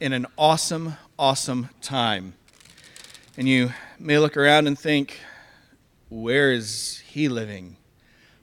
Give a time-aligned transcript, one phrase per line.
[0.00, 2.32] in an awesome, awesome time.
[3.36, 5.20] And you may look around and think,
[6.08, 7.76] where is he living?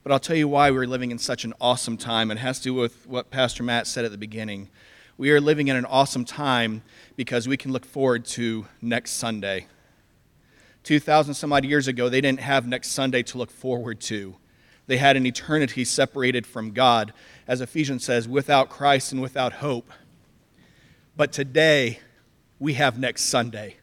[0.04, 2.32] But I'll tell you why we're living in such an awesome time.
[2.32, 4.70] It has to do with what Pastor Matt said at the beginning.
[5.18, 6.82] We are living in an awesome time
[7.16, 9.68] because we can look forward to next Sunday.
[10.84, 14.36] 2,000 some odd years ago, they didn't have next Sunday to look forward to.
[14.88, 17.14] They had an eternity separated from God,
[17.48, 19.92] as Ephesians says, without Christ and without hope.
[21.16, 22.00] But today,
[22.58, 23.76] we have next Sunday.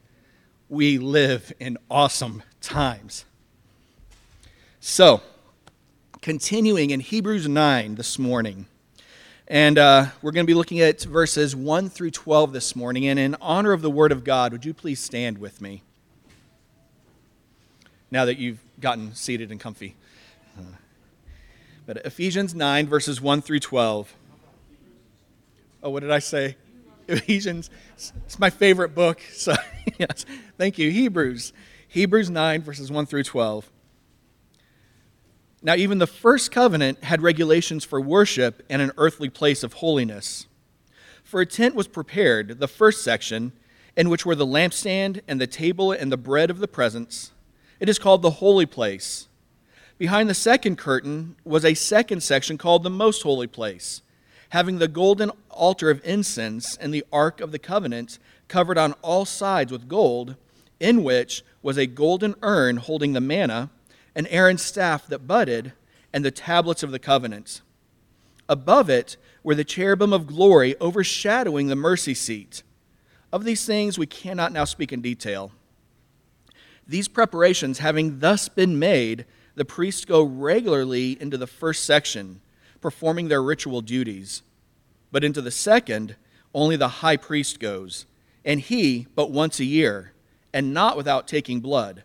[0.68, 3.24] We live in awesome times.
[4.80, 5.22] So,
[6.20, 8.66] continuing in Hebrews 9 this morning.
[9.46, 13.06] And uh, we're going to be looking at verses 1 through 12 this morning.
[13.06, 15.82] And in honor of the Word of God, would you please stand with me?
[18.10, 19.94] Now that you've gotten seated and comfy.
[20.58, 20.62] Uh,
[21.86, 24.12] but Ephesians 9, verses 1 through 12.
[25.82, 26.56] Oh, what did I say?
[27.06, 27.70] Ephesians.
[27.94, 29.20] It's my favorite book.
[29.32, 29.54] So,
[29.98, 30.26] yes.
[30.58, 30.90] Thank you.
[30.90, 31.52] Hebrews.
[31.86, 33.70] Hebrews 9, verses 1 through 12.
[35.60, 40.46] Now, even the first covenant had regulations for worship and an earthly place of holiness.
[41.24, 43.52] For a tent was prepared, the first section,
[43.96, 47.32] in which were the lampstand and the table and the bread of the presence.
[47.80, 49.26] It is called the holy place.
[49.98, 54.00] Behind the second curtain was a second section called the most holy place,
[54.50, 59.24] having the golden altar of incense and the ark of the covenant covered on all
[59.24, 60.36] sides with gold,
[60.78, 63.70] in which was a golden urn holding the manna
[64.14, 65.72] and Aaron's staff that budded,
[66.12, 67.60] and the tablets of the covenant.
[68.48, 72.62] Above it were the cherubim of glory overshadowing the mercy seat.
[73.32, 75.52] Of these things we cannot now speak in detail.
[76.86, 82.40] These preparations having thus been made, the priests go regularly into the first section,
[82.80, 84.42] performing their ritual duties.
[85.12, 86.16] But into the second,
[86.54, 88.06] only the high priest goes,
[88.44, 90.12] and he but once a year,
[90.54, 92.04] and not without taking blood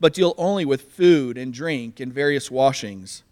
[0.00, 3.22] but deal only with food and drink and various washings,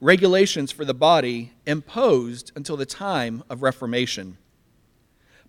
[0.00, 4.36] regulations for the body imposed until the time of Reformation.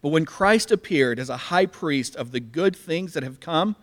[0.01, 3.75] But when Christ appeared as a high priest of the good things that have come,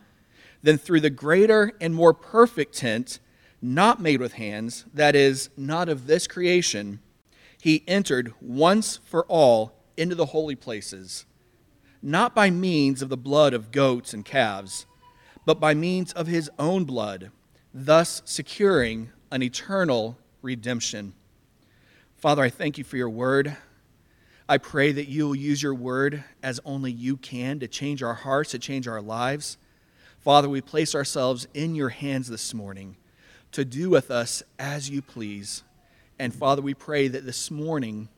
[0.62, 3.20] then through the greater and more perfect tent,
[3.62, 7.00] not made with hands, that is, not of this creation,
[7.60, 11.26] he entered once for all into the holy places,
[12.02, 14.86] not by means of the blood of goats and calves
[15.48, 17.30] but by means of his own blood,
[17.72, 21.14] thus securing an eternal redemption.
[22.16, 23.56] Father, I thank you for your word.
[24.46, 28.12] I pray that you will use your word as only you can to change our
[28.12, 29.56] hearts, to change our lives.
[30.18, 32.98] Father, we place ourselves in your hands this morning
[33.52, 35.62] to do with us as you please.
[36.18, 38.10] And Father, we pray that this morning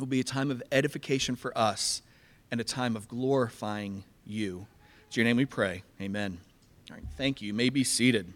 [0.00, 2.02] will be a time of edification for us
[2.50, 4.66] and a time of glorifying you.
[5.06, 5.84] It's your name we pray.
[6.00, 6.40] Amen.
[6.90, 7.46] All right, thank you.
[7.46, 8.30] You may be seated.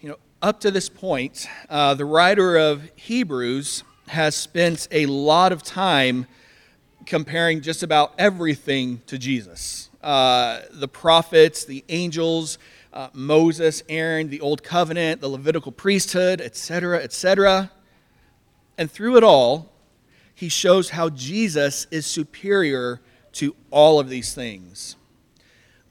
[0.00, 5.52] You know, up to this point, uh, the writer of Hebrews has spent a lot
[5.52, 6.26] of time
[7.06, 9.90] comparing just about everything to Jesus.
[10.02, 12.58] Uh, the prophets, the angels,
[12.92, 17.70] uh, Moses, Aaron, the Old Covenant, the Levitical priesthood, etc., etc.
[18.76, 19.70] And through it all,
[20.34, 23.00] he shows how Jesus is superior
[23.34, 24.96] to all of these things.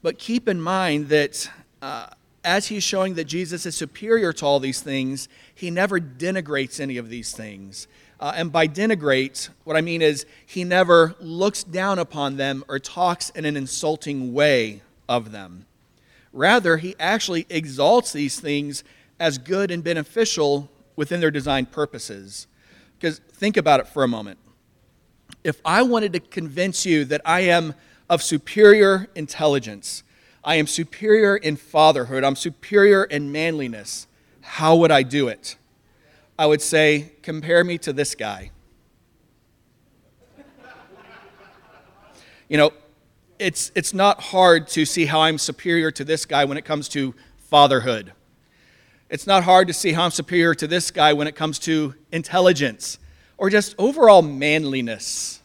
[0.02, 1.48] But keep in mind that
[1.80, 2.08] uh,
[2.44, 6.96] as he's showing that Jesus is superior to all these things, he never denigrates any
[6.96, 7.86] of these things.
[8.18, 12.78] Uh, and by denigrate, what I mean is he never looks down upon them or
[12.78, 15.66] talks in an insulting way of them.
[16.32, 18.84] Rather, he actually exalts these things
[19.20, 22.46] as good and beneficial within their designed purposes.
[22.98, 24.38] Because think about it for a moment.
[25.44, 27.74] If I wanted to convince you that I am
[28.12, 30.02] of superior intelligence,
[30.44, 34.06] I am superior in fatherhood, I'm superior in manliness,
[34.42, 35.56] how would I do it?
[36.38, 38.50] I would say, compare me to this guy.
[42.50, 42.72] You know,
[43.38, 46.90] it's, it's not hard to see how I'm superior to this guy when it comes
[46.90, 48.12] to fatherhood.
[49.08, 51.94] It's not hard to see how I'm superior to this guy when it comes to
[52.12, 52.98] intelligence
[53.38, 55.41] or just overall manliness.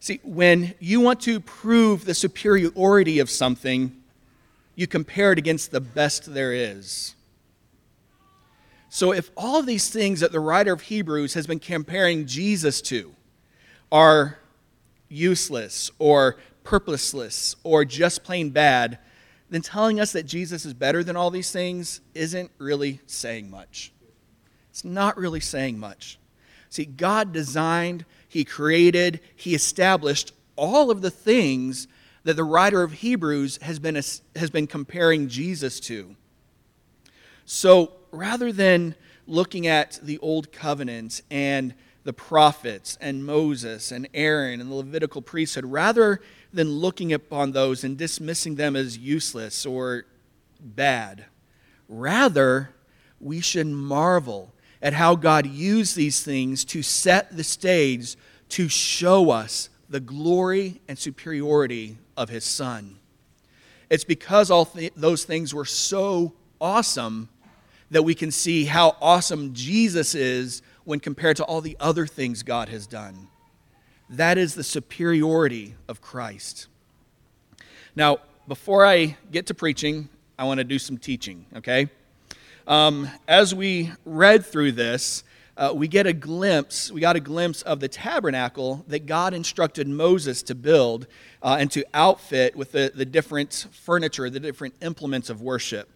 [0.00, 3.94] See, when you want to prove the superiority of something,
[4.74, 7.14] you compare it against the best there is.
[8.88, 12.80] So, if all of these things that the writer of Hebrews has been comparing Jesus
[12.82, 13.14] to
[13.92, 14.38] are
[15.10, 18.98] useless or purposeless or just plain bad,
[19.50, 23.92] then telling us that Jesus is better than all these things isn't really saying much.
[24.70, 26.19] It's not really saying much.
[26.70, 31.88] See, God designed, He created, He established all of the things
[32.24, 36.16] that the writer of Hebrews has been, has been comparing Jesus to.
[37.44, 38.94] So rather than
[39.26, 41.74] looking at the Old Covenant and
[42.04, 46.20] the prophets and Moses and Aaron and the Levitical priesthood, rather
[46.52, 50.04] than looking upon those and dismissing them as useless or
[50.60, 51.26] bad.
[51.88, 52.70] Rather,
[53.20, 58.16] we should marvel at how God used these things to set the stage
[58.50, 62.96] to show us the glory and superiority of His Son.
[63.90, 67.28] It's because all th- those things were so awesome
[67.90, 72.42] that we can see how awesome Jesus is when compared to all the other things
[72.42, 73.28] God has done.
[74.08, 76.68] That is the superiority of Christ.
[77.96, 81.90] Now, before I get to preaching, I want to do some teaching, okay?
[82.70, 85.24] Um, as we read through this,
[85.56, 89.88] uh, we get a glimpse, we got a glimpse of the tabernacle that God instructed
[89.88, 91.08] Moses to build
[91.42, 95.88] uh, and to outfit with the, the different furniture, the different implements of worship.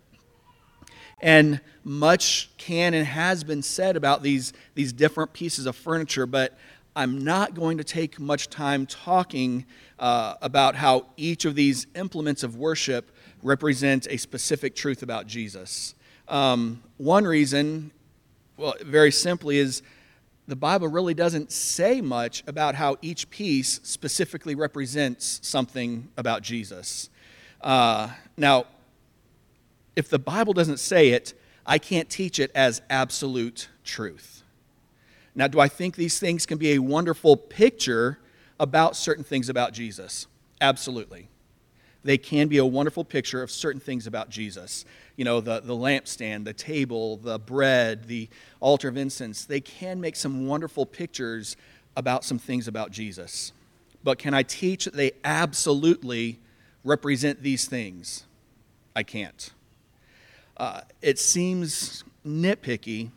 [1.23, 6.59] And much can and has been said about these, these different pieces of furniture, but
[6.97, 9.65] I'm not going to take much time talking
[10.01, 13.13] uh, about how each of these implements of worship
[13.45, 15.95] represent a specific truth about Jesus.
[16.29, 17.91] Um, one reason,
[18.57, 19.83] well, very simply, is
[20.47, 27.09] the Bible really doesn't say much about how each piece specifically represents something about Jesus.
[27.61, 28.67] Uh, now,
[29.97, 31.35] if the Bible doesn't say it,
[31.67, 34.43] I can't teach it as absolute truth.
[35.35, 38.19] Now, do I think these things can be a wonderful picture
[38.61, 40.27] about certain things about Jesus?
[40.61, 41.29] Absolutely.
[42.05, 44.85] They can be a wonderful picture of certain things about Jesus.
[45.17, 48.29] You know, the, the lampstand, the table, the bread, the
[48.61, 49.45] altar of incense.
[49.45, 51.57] They can make some wonderful pictures
[51.97, 53.53] about some things about Jesus.
[54.03, 56.39] But can I teach that they absolutely
[56.85, 58.25] represent these things?
[58.95, 59.51] I can't.
[60.57, 63.11] Uh, it seems nitpicky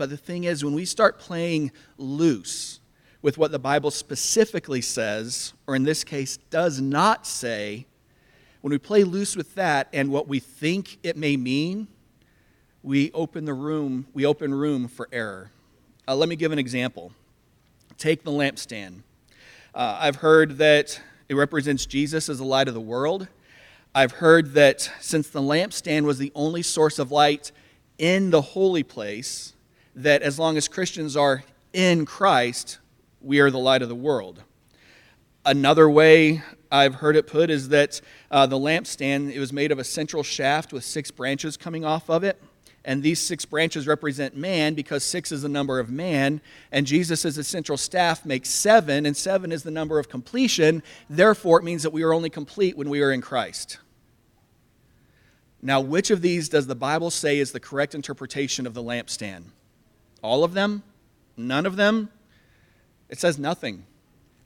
[0.00, 2.80] but the thing is, when we start playing loose
[3.20, 7.84] with what the Bible specifically says, or in this case, does not say,
[8.60, 11.88] when we play loose with that and what we think it may mean,
[12.82, 15.50] we open the room, we open room for error.
[16.06, 17.12] Uh, let me give an example.
[17.98, 19.02] Take the lampstand.
[19.74, 23.28] Uh, I've heard that it represents Jesus as the light of the world.
[23.94, 27.52] I've heard that since the lampstand was the only source of light
[27.98, 29.54] in the holy place,
[29.94, 32.78] that as long as Christians are in Christ,
[33.20, 34.42] we are the light of the world.
[35.44, 38.00] Another way I've heard it put is that
[38.30, 42.08] uh, the lampstand it was made of a central shaft with six branches coming off
[42.08, 42.40] of it,
[42.84, 47.24] and these six branches represent man because six is the number of man, and Jesus
[47.24, 50.82] as the central staff makes seven, and seven is the number of completion.
[51.08, 53.78] Therefore, it means that we are only complete when we are in Christ.
[55.62, 59.44] Now, which of these does the Bible say is the correct interpretation of the lampstand?
[60.22, 60.82] All of them?
[61.36, 62.10] None of them?
[63.08, 63.84] It says nothing.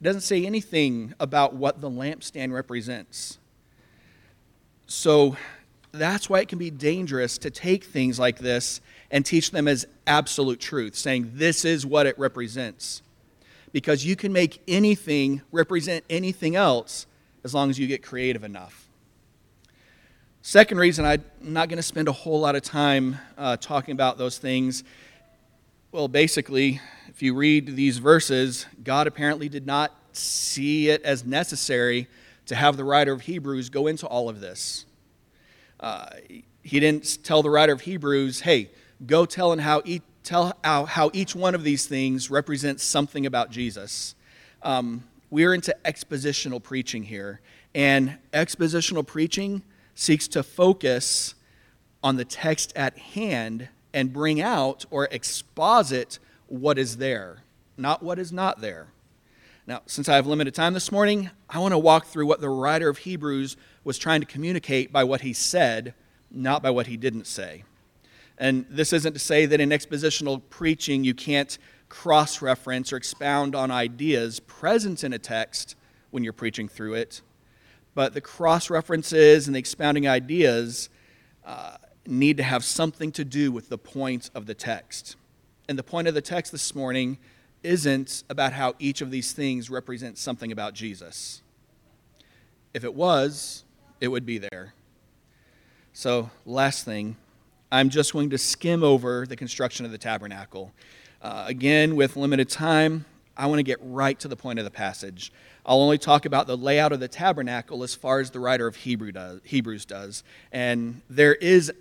[0.05, 3.39] It doesn't say anything about what the lampstand represents.
[4.85, 5.35] So
[5.93, 9.87] that's why it can be dangerous to take things like this and teach them as
[10.05, 13.01] absolute truth, saying this is what it represents.
[13.71, 17.07] Because you can make anything represent anything else
[17.43, 18.87] as long as you get creative enough.
[20.43, 24.19] Second reason, I'm not going to spend a whole lot of time uh, talking about
[24.19, 24.83] those things
[25.95, 26.81] well, basically,
[27.15, 32.09] if you read these verses, God apparently did not see it as necessary
[32.47, 34.85] to have the writer of Hebrews go into all of this.
[35.79, 36.07] Uh,
[36.61, 38.69] he didn't tell the writer of Hebrews, hey,
[39.05, 43.25] go tell, and how, e- tell how, how each one of these things represents something
[43.25, 44.13] about Jesus.
[44.61, 47.39] Um, we're into expositional preaching here,
[47.73, 51.33] and expositional preaching seeks to focus
[52.03, 57.43] on the text at hand and bring out or exposit what is there,
[57.77, 58.87] not what is not there.
[59.67, 62.49] Now, since I have limited time this morning, I want to walk through what the
[62.49, 65.95] writer of Hebrews was trying to communicate by what he said,
[66.29, 67.63] not by what he didn't say.
[68.37, 71.57] And this isn't to say that in expositional preaching you can't
[71.89, 75.75] cross reference or expound on ideas present in a text
[76.11, 77.21] when you're preaching through it,
[77.93, 80.89] but the cross references and the expounding ideas
[81.45, 85.15] uh, need to have something to do with the point of the text.
[85.67, 87.17] And the point of the text this morning
[87.63, 91.41] isn't about how each of these things represents something about Jesus.
[92.73, 93.63] If it was,
[93.99, 94.73] it would be there.
[95.93, 97.15] So, last thing,
[97.71, 100.73] I'm just going to skim over the construction of the tabernacle.
[101.21, 103.05] Uh, again, with limited time,
[103.37, 105.31] I want to get right to the point of the passage.
[105.65, 108.75] I'll only talk about the layout of the tabernacle as far as the writer of
[108.75, 110.23] Hebrew does, Hebrews does.
[110.51, 111.71] And there is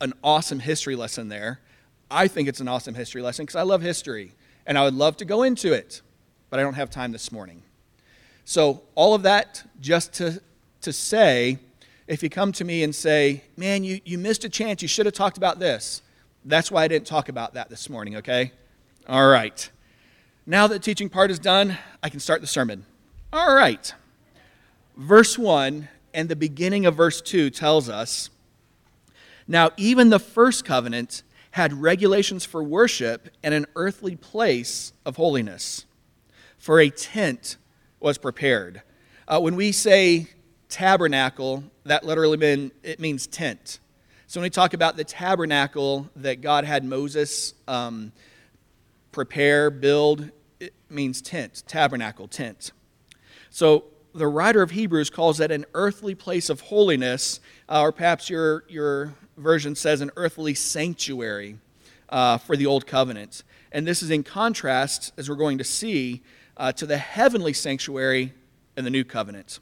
[0.00, 1.60] an awesome history lesson there.
[2.10, 4.32] I think it's an awesome history lesson because I love history
[4.66, 6.02] and I would love to go into it,
[6.50, 7.62] but I don't have time this morning.
[8.44, 10.40] So, all of that just to,
[10.80, 11.58] to say,
[12.06, 15.04] if you come to me and say, man, you, you missed a chance, you should
[15.04, 16.00] have talked about this,
[16.44, 18.52] that's why I didn't talk about that this morning, okay?
[19.06, 19.70] All right.
[20.46, 22.86] Now that the teaching part is done, I can start the sermon.
[23.32, 23.92] All right.
[24.96, 28.30] Verse 1 and the beginning of verse 2 tells us
[29.46, 31.22] Now, even the first covenant
[31.58, 35.86] had regulations for worship and an earthly place of holiness.
[36.56, 37.56] For a tent
[37.98, 38.82] was prepared.
[39.26, 40.28] Uh, when we say
[40.68, 43.80] tabernacle, that literally mean, it means tent.
[44.28, 48.12] So when we talk about the tabernacle that God had Moses um,
[49.10, 52.70] prepare, build, it means tent, tabernacle, tent.
[53.50, 58.30] So the writer of Hebrews calls that an earthly place of holiness, uh, or perhaps
[58.30, 61.58] your, your version says an earthly sanctuary
[62.08, 63.42] uh, for the old covenant.
[63.72, 66.22] And this is in contrast, as we're going to see,
[66.56, 68.32] uh, to the heavenly sanctuary
[68.76, 69.60] in the new covenant.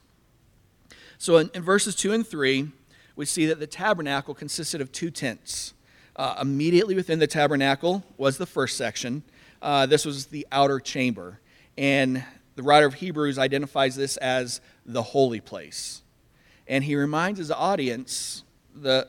[1.17, 2.69] So in, in, verses 2 and 3,
[3.15, 5.73] we see that the tabernacle consisted of two tents.
[6.15, 9.23] Uh, immediately within the tabernacle was the first section.
[9.61, 11.39] Uh, this was the outer chamber.
[11.77, 12.23] And
[12.55, 16.01] the writer of Hebrews identifies this as the holy place.
[16.67, 18.43] And he reminds his audience,
[18.75, 19.07] the,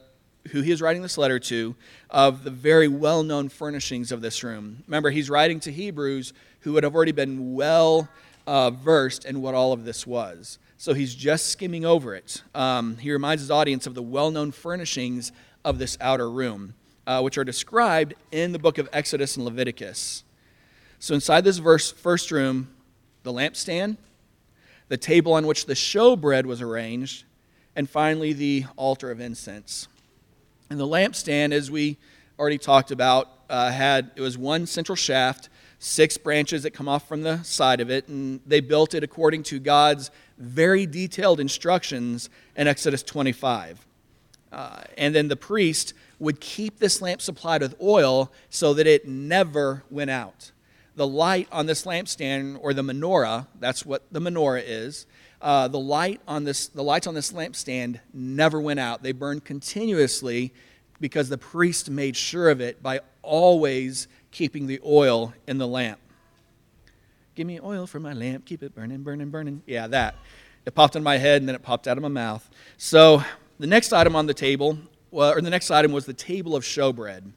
[0.49, 1.75] who he is writing this letter to,
[2.11, 4.83] of the very well known furnishings of this room.
[4.87, 8.09] Remember, he's writing to Hebrews who would have already been well
[8.47, 10.59] uh, versed in what all of this was.
[10.78, 12.43] So he's just skimming over it.
[12.55, 15.33] Um, he reminds his audience of the well known furnishings
[15.64, 16.75] of this outer room,
[17.07, 20.25] uh, which are described in the book of Exodus and Leviticus.
[20.99, 22.75] So inside this verse, first room,
[23.23, 23.99] the lampstand,
[24.88, 27.25] the table on which the showbread was arranged,
[27.76, 29.88] and finally the altar of incense.
[30.71, 31.97] And the lampstand, as we
[32.39, 35.49] already talked about, uh, had it was one central shaft,
[35.79, 39.45] six branches that come off from the side of it, and they built it according
[39.45, 43.87] to God's very detailed instructions in Exodus 25.
[44.53, 49.07] Uh, and then the priest would keep this lamp supplied with oil so that it
[49.07, 50.53] never went out.
[50.97, 55.07] The light on this lampstand, or the menorah, that's what the menorah is,
[55.40, 59.02] uh, the light on this the lights on this lampstand never went out.
[59.02, 60.52] They burned continuously
[61.00, 66.00] because the priest made sure of it by always keeping the oil in the lamp.
[67.35, 68.47] Give me oil for my lamp.
[68.47, 69.62] Keep it burning burning burning.
[69.66, 70.16] Yeah that.
[70.66, 72.49] It popped in my head and then it popped out of my mouth.
[72.76, 73.23] So
[73.59, 74.78] the next item on the table
[75.11, 77.33] or the next item was the table of showbread.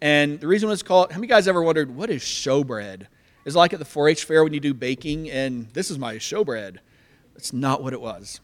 [0.00, 3.06] And the reason it's called how many guys ever wondered what is showbread?
[3.44, 6.78] It's like at the 4-H fair when you do baking, and this is my showbread.
[7.38, 8.40] That's not what it was.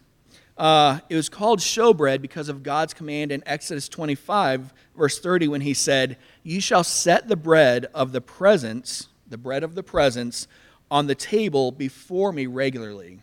[0.56, 5.62] Uh, it was called showbread because of God's command in Exodus 25, verse 30, when
[5.62, 10.46] he said, You shall set the bread of the presence, the bread of the presence,
[10.92, 13.20] on the table before me regularly.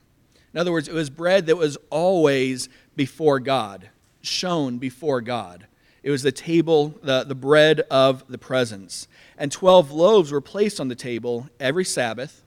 [0.54, 5.68] In other words, it was bread that was always before God, shown before God.
[6.04, 9.08] It was the table, the, the bread of the presence.
[9.38, 12.44] And 12 loaves were placed on the table every Sabbath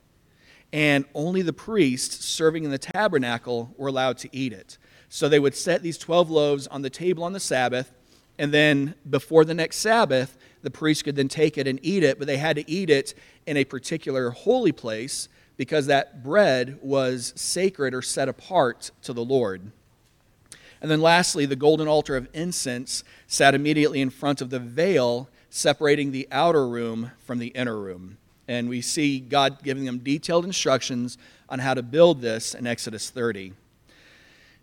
[0.74, 4.76] and only the priests serving in the tabernacle were allowed to eat it.
[5.08, 7.92] So they would set these 12 loaves on the table on the Sabbath,
[8.40, 12.18] and then before the next Sabbath, the priest could then take it and eat it,
[12.18, 13.14] but they had to eat it
[13.46, 19.24] in a particular holy place because that bread was sacred or set apart to the
[19.24, 19.70] Lord.
[20.82, 25.28] And then lastly, the golden altar of incense sat immediately in front of the veil,
[25.50, 28.18] separating the outer room from the inner room.
[28.46, 33.10] And we see God giving them detailed instructions on how to build this in Exodus
[33.10, 33.54] 30.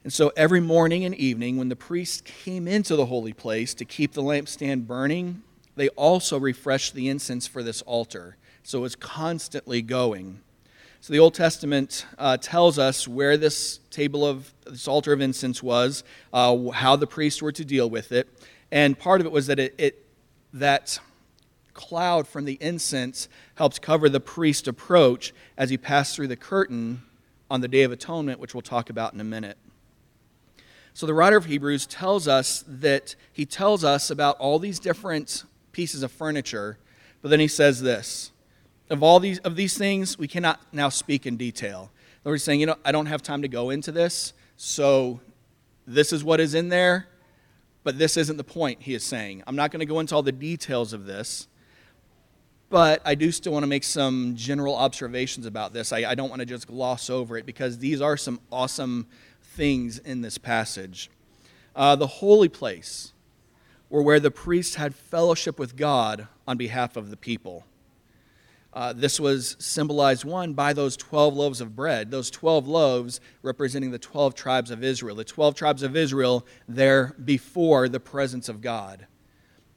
[0.04, 3.86] And so every morning and evening, when the priests came into the holy place to
[3.86, 5.44] keep the lampstand burning,
[5.76, 8.38] they also refreshed the incense for this altar.
[8.64, 10.42] So it was constantly going.
[11.02, 15.64] So the Old Testament uh, tells us where this table of this altar of incense
[15.64, 18.28] was, uh, how the priests were to deal with it,
[18.72, 20.06] and part of it was that it, it
[20.54, 21.00] that
[21.74, 27.02] cloud from the incense helps cover the priest approach as he passed through the curtain
[27.50, 29.58] on the Day of Atonement, which we'll talk about in a minute.
[30.94, 35.46] So the writer of Hebrews tells us that he tells us about all these different
[35.72, 36.78] pieces of furniture,
[37.22, 38.32] but then he says this
[38.90, 41.92] of all these of these things we cannot now speak in detail.
[42.24, 45.22] The Lord is saying, you know, I don't have time to go into this, so
[45.88, 47.08] this is what is in there,
[47.84, 49.44] but this isn't the point, he is saying.
[49.48, 51.48] I'm not going to go into all the details of this,
[52.72, 55.92] but I do still want to make some general observations about this.
[55.92, 59.08] I, I don't want to just gloss over it because these are some awesome
[59.42, 61.12] things in this passage.
[61.76, 63.12] Uh, the holy place
[63.90, 67.66] where the priests had fellowship with God on behalf of the people.
[68.74, 73.92] Uh, this was symbolized, one, by those 12 loaves of bread, those 12 loaves representing
[73.92, 75.18] the 12 tribes of Israel.
[75.18, 79.08] The 12 tribes of Israel there before the presence of God.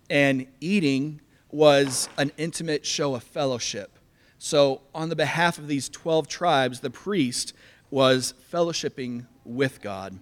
[0.08, 1.20] And eating
[1.54, 3.96] was an intimate show of fellowship.
[4.38, 7.54] So, on the behalf of these 12 tribes, the priest
[7.90, 10.18] was fellowshipping with God.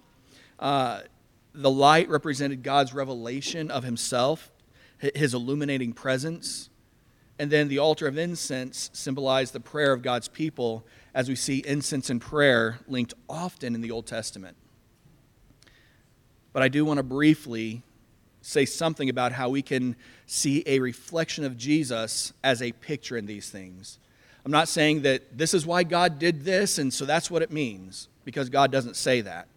[0.59, 1.01] Uh,
[1.55, 4.51] the light represented God's revelation of himself,
[4.99, 6.69] his illuminating presence.
[7.39, 10.85] And then the altar of incense symbolized the prayer of God's people,
[11.15, 14.55] as we see incense and prayer linked often in the Old Testament.
[16.53, 17.81] But I do want to briefly
[18.43, 19.95] say something about how we can
[20.27, 23.97] see a reflection of Jesus as a picture in these things.
[24.45, 27.51] I'm not saying that this is why God did this, and so that's what it
[27.51, 29.47] means, because God doesn't say that.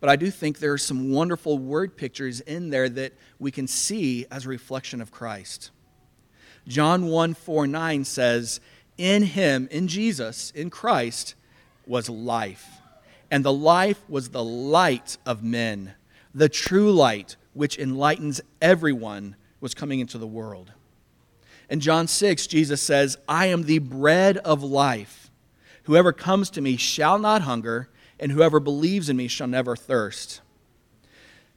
[0.00, 3.66] But I do think there are some wonderful word pictures in there that we can
[3.66, 5.70] see as a reflection of Christ.
[6.66, 8.60] John 1 4 9 says,
[8.96, 11.34] In him, in Jesus, in Christ,
[11.86, 12.66] was life.
[13.30, 15.94] And the life was the light of men.
[16.34, 20.72] The true light, which enlightens everyone, was coming into the world.
[21.70, 25.30] In John 6, Jesus says, I am the bread of life.
[25.84, 27.88] Whoever comes to me shall not hunger
[28.20, 30.42] and whoever believes in me shall never thirst.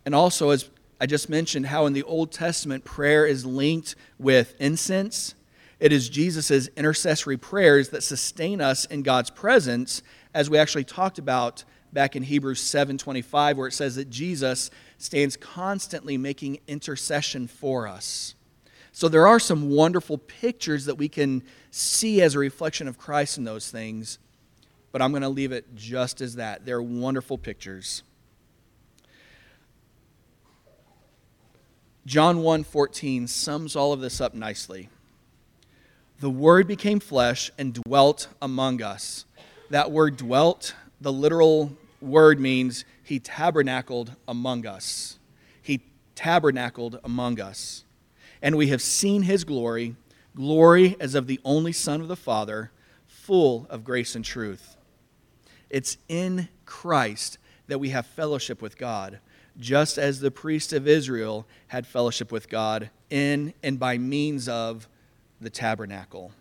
[0.05, 0.69] And also, as
[1.01, 5.35] I just mentioned, how in the Old Testament prayer is linked with incense.
[5.79, 10.01] It is Jesus' intercessory prayers that sustain us in God's presence,
[10.33, 15.35] as we actually talked about back in Hebrews 7:25 where it says that Jesus stands
[15.35, 18.35] constantly making intercession for us.
[18.91, 23.37] So there are some wonderful pictures that we can see as a reflection of Christ
[23.37, 24.19] in those things
[24.91, 26.65] but I'm going to leave it just as that.
[26.65, 28.03] They're wonderful pictures.
[32.05, 34.89] John 1:14 sums all of this up nicely.
[36.19, 39.25] The word became flesh and dwelt among us.
[39.69, 45.17] That word dwelt, the literal word means he tabernacled among us.
[45.63, 45.81] He
[46.13, 47.83] tabernacled among us.
[48.39, 49.95] And we have seen his glory,
[50.35, 52.69] glory as of the only Son of the Father,
[53.07, 54.77] full of grace and truth.
[55.71, 59.17] It's in Christ that we have fellowship with God,
[59.57, 64.87] just as the priests of Israel had fellowship with God in and by means of
[65.41, 66.31] the tabernacle.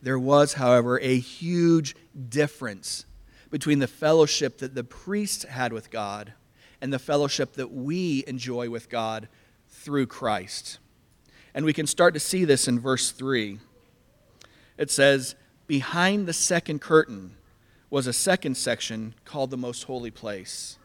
[0.00, 1.96] There was, however, a huge
[2.28, 3.04] difference
[3.50, 6.32] between the fellowship that the priests had with God
[6.80, 9.28] and the fellowship that we enjoy with God
[9.68, 10.78] through Christ.
[11.54, 13.58] And we can start to see this in verse 3.
[14.78, 15.34] It says,
[15.66, 17.36] Behind the second curtain,
[17.90, 20.78] was a second section called the Most Holy Place.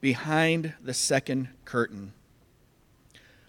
[0.00, 2.12] Behind the second curtain,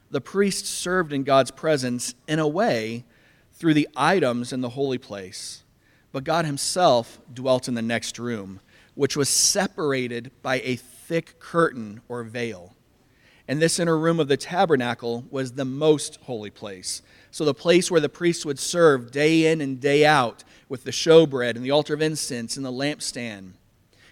[0.09, 3.05] the priest served in God's presence in a way
[3.53, 5.63] through the items in the holy place,
[6.11, 8.59] but God Himself dwelt in the next room,
[8.95, 12.75] which was separated by a thick curtain or veil.
[13.47, 17.01] And this inner room of the tabernacle was the most holy place.
[17.31, 20.91] So, the place where the priests would serve day in and day out with the
[20.91, 23.53] showbread and the altar of incense and the lampstand.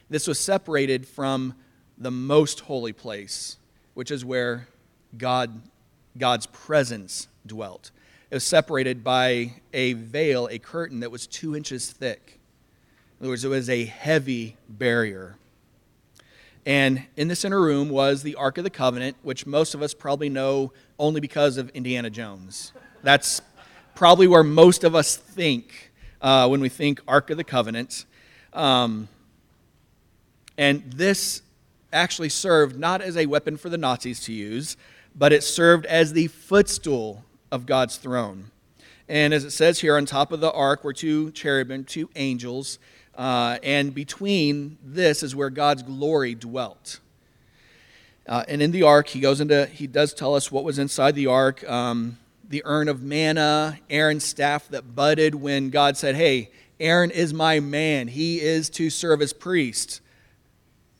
[0.10, 1.56] This was separated from
[1.98, 3.58] the most holy place,
[3.94, 4.68] which is where
[5.18, 5.62] God
[6.18, 7.92] God's presence dwelt.
[8.32, 12.40] It was separated by a veil, a curtain that was two inches thick.
[13.20, 15.38] In other words, it was a heavy barrier.
[16.66, 19.94] And in this inner room was the Ark of the Covenant, which most of us
[19.94, 22.74] probably know only because of Indiana Jones.
[23.04, 23.42] That's
[23.94, 28.06] probably where most of us think uh, when we think Ark of the Covenant.
[28.54, 29.08] Um,
[30.58, 31.44] and this
[31.94, 34.76] actually served not as a weapon for the Nazis to use,
[35.16, 37.24] but it served as the footstool
[37.56, 38.52] of God's throne.
[39.08, 42.80] And as it says here, on top of the ark were two cherubim, two angels,
[43.16, 47.00] uh, and between this is where God's glory dwelt.
[48.28, 51.16] Uh, and in the ark, he goes into, he does tell us what was inside
[51.16, 52.18] the ark um,
[52.50, 57.60] the urn of manna, Aaron's staff that budded when God said, Hey, Aaron is my
[57.60, 58.08] man.
[58.08, 60.02] He is to serve as priest.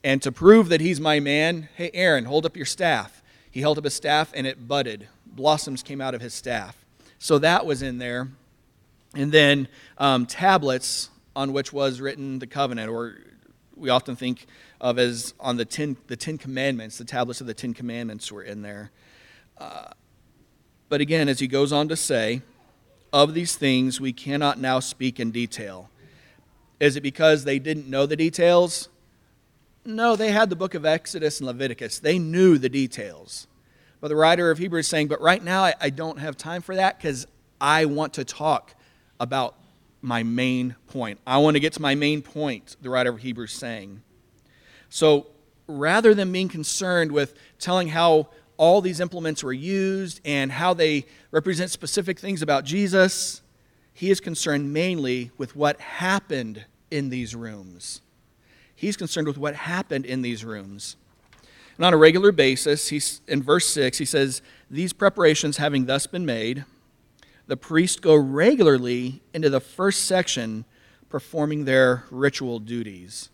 [0.04, 3.22] And to prove that he's my man, hey, Aaron, hold up your staff.
[3.50, 5.08] He held up his staff and it budded.
[5.36, 6.86] Blossoms came out of his staff.
[7.20, 8.30] So that was in there.
[9.14, 9.68] And then
[9.98, 13.18] um, tablets on which was written the covenant, or
[13.76, 14.48] we often think
[14.80, 18.44] of as on the ten, the ten Commandments, the tablets of the Ten Commandments were
[18.44, 18.92] in there.
[19.58, 19.90] Uh,
[20.90, 22.42] but again, as he goes on to say,
[23.12, 25.90] of these things we cannot now speak in detail.
[26.80, 28.90] Is it because they didn't know the details?
[29.86, 32.00] No, they had the book of Exodus and Leviticus.
[32.00, 33.48] They knew the details.
[34.06, 36.62] But the writer of Hebrews is saying, But right now I, I don't have time
[36.62, 37.26] for that because
[37.60, 38.76] I want to talk
[39.20, 39.56] about
[40.00, 41.20] my main point.
[41.26, 44.04] I want to get to my main point, the writer of Hebrews is saying.
[44.90, 45.26] So
[45.66, 51.08] rather than being concerned with telling how all these implements were used and how they
[51.32, 53.42] represent specific things about Jesus,
[53.92, 58.02] he is concerned mainly with what happened in these rooms.
[58.76, 60.96] He's concerned with what happened in these rooms.
[61.78, 66.08] And on a regular basis, he's, in verse 6, he says, These preparations having thus
[66.08, 66.66] been made,
[67.48, 70.66] the priests go regularly into the first section
[71.10, 73.30] performing their ritual duties.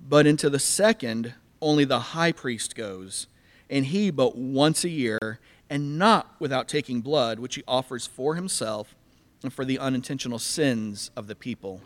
[0.00, 3.26] But into the second, only the high priest goes,
[3.70, 8.34] and he but once a year, and not without taking blood, which he offers for
[8.34, 8.94] himself
[9.42, 11.80] and for the unintentional sins of the people.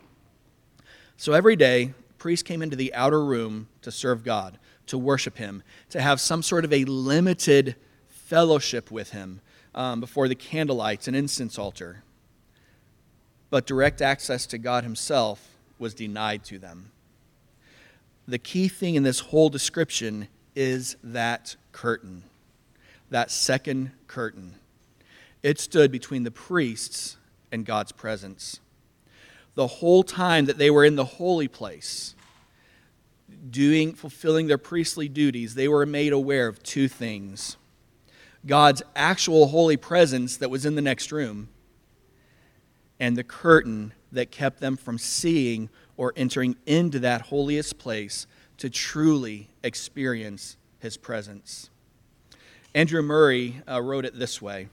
[1.17, 5.63] So every day, priests came into the outer room to serve God, to worship him,
[5.91, 7.77] to have some sort of a limited
[8.09, 9.41] fellowship with him
[9.75, 12.03] um, before the candlelights and incense altar.
[13.51, 16.93] But direct access to God himself was denied to them
[18.27, 22.23] the key thing in this whole description is that curtain,
[23.11, 24.55] that second curtain.
[25.43, 27.17] It stood between the priests
[27.51, 28.61] and God's presence.
[29.55, 32.15] The whole time that they were in the holy place,
[33.51, 37.57] doing fulfilling their priestly duties, they were made aware of two things.
[38.47, 41.49] God's actual holy presence that was in the next room,
[42.99, 48.27] and the curtain that kept them from seeing or entering into that holiest place
[48.59, 51.71] to truly experience his presence.
[52.75, 54.69] Andrew Murray uh, wrote it this way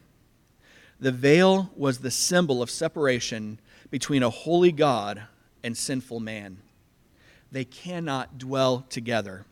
[0.99, 3.59] The veil was the symbol of separation
[3.89, 5.23] between a holy God
[5.63, 6.57] and sinful man.
[7.51, 9.45] They cannot dwell together.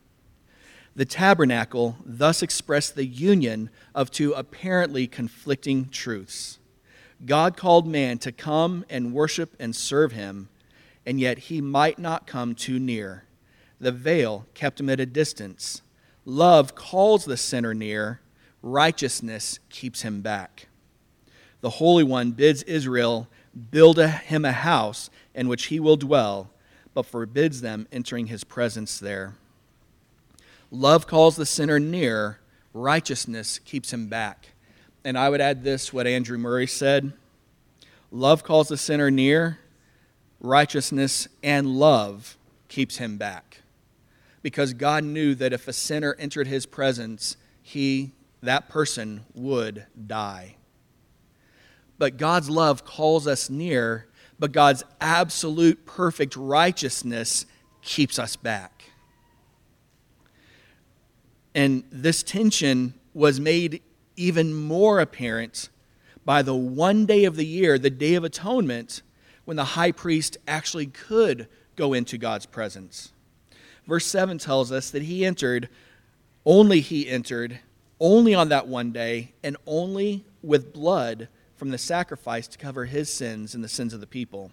[0.96, 6.60] The tabernacle thus expressed the union of two apparently conflicting truths.
[7.26, 10.50] God called man to come and worship and serve him
[11.08, 13.24] and yet he might not come too near.
[13.80, 15.82] The veil kept him at a distance.
[16.26, 18.20] Love calls the sinner near,
[18.62, 20.67] righteousness keeps him back.
[21.62, 23.28] The Holy One bids Israel
[23.72, 26.50] build a, him a house in which he will dwell,
[26.94, 29.36] but forbids them entering his presence there.
[30.72, 32.40] Love calls the sinner near,
[32.74, 34.50] righteousness keeps him back.
[35.04, 37.14] And I would add this what Andrew Murray said
[38.12, 39.60] Love calls the sinner near,
[40.40, 43.62] righteousness, and love keeps him back.
[44.42, 50.57] Because God knew that if a sinner entered his presence, he, that person, would die.
[51.98, 54.08] But God's love calls us near,
[54.40, 57.46] but God's absolute perfect righteousness
[57.82, 58.92] keeps us back.
[61.56, 63.82] And this tension was made
[64.16, 65.70] even more apparent
[66.24, 69.02] by the one day of the year, the Day of Atonement,
[69.46, 73.14] when the high priest actually could go into God's presence.
[73.88, 75.70] Verse 7 tells us that he entered,
[76.46, 77.60] only he entered,
[78.00, 83.10] only on that one day, and only with blood from the sacrifice to cover his
[83.10, 84.52] sins and the sins of the people.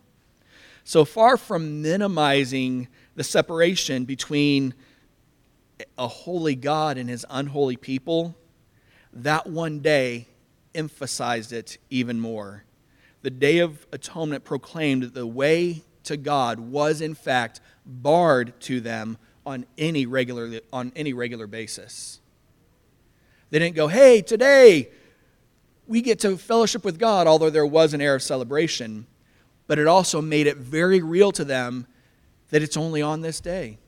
[0.83, 4.75] So far from minimizing the separation between
[5.97, 8.35] a holy God and his unholy people,
[9.13, 10.29] that one day
[10.75, 12.65] emphasized it even more.
[13.23, 18.81] The Day of Atonement proclaimed that the way to God was, in fact, barred to
[18.81, 22.21] them on any regular, on any regular basis.
[23.51, 24.91] They didn't go, hey, today
[25.87, 29.07] we get to fellowship with God, although there was an air of celebration.
[29.67, 31.87] But it also made it very real to them
[32.51, 33.79] that it's only on this day.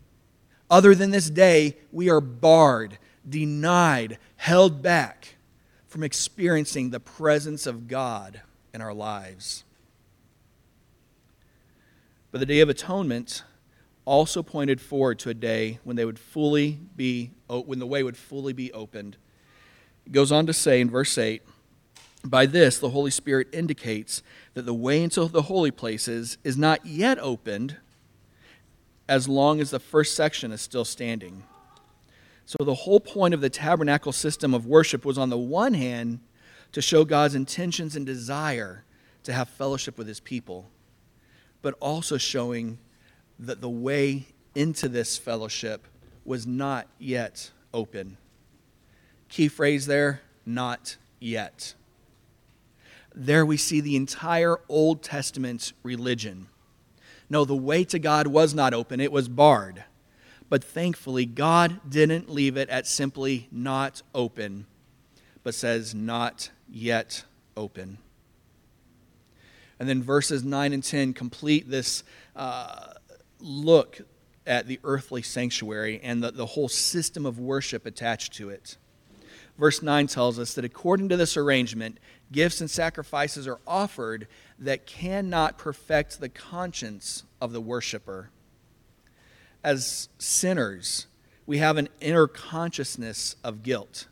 [0.70, 5.36] Other than this day, we are barred, denied, held back
[5.86, 8.40] from experiencing the presence of God
[8.74, 9.64] in our lives.
[12.30, 13.44] But the Day of Atonement
[14.04, 18.16] also pointed forward to a day when they would fully be when the way would
[18.16, 19.16] fully be opened.
[20.04, 21.42] It goes on to say in verse 8,
[22.24, 24.22] by this the Holy Spirit indicates
[24.54, 27.76] that the way into the holy places is not yet opened
[29.08, 31.44] as long as the first section is still standing.
[32.44, 36.20] So the whole point of the tabernacle system of worship was on the one hand
[36.72, 38.84] to show God's intentions and desire
[39.24, 40.66] to have fellowship with his people,
[41.62, 42.78] but also showing
[43.38, 45.86] that the way into this fellowship
[46.24, 48.16] was not yet open.
[49.28, 51.74] Key phrase there not yet.
[53.18, 56.48] There we see the entire Old Testament religion.
[57.30, 59.84] No, the way to God was not open, it was barred.
[60.48, 64.66] But thankfully, God didn't leave it at simply not open,
[65.42, 67.24] but says not yet
[67.56, 67.98] open.
[69.80, 72.04] And then verses 9 and 10 complete this
[72.36, 72.92] uh,
[73.40, 74.02] look
[74.46, 78.76] at the earthly sanctuary and the, the whole system of worship attached to it.
[79.58, 81.98] Verse 9 tells us that according to this arrangement,
[82.30, 88.30] gifts and sacrifices are offered that cannot perfect the conscience of the worshiper.
[89.64, 91.06] As sinners,
[91.46, 94.06] we have an inner consciousness of guilt.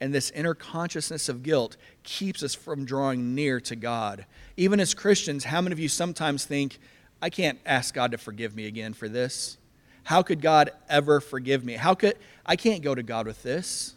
[0.00, 4.26] And this inner consciousness of guilt keeps us from drawing near to God.
[4.56, 6.78] Even as Christians, how many of you sometimes think,
[7.22, 9.56] I can't ask God to forgive me again for this?
[10.04, 11.74] How could God ever forgive me?
[11.74, 13.95] How could I can't go to God with this?